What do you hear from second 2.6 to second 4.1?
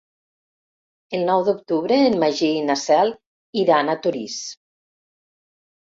i na Cel iran a